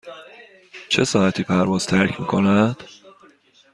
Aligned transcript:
چه 0.89 1.03
ساعتی 1.05 1.43
پرواز 1.43 1.85
ترک 1.87 2.19
می 2.21 2.27
کند؟ 2.27 2.83